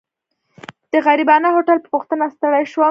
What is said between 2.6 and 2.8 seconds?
شوم.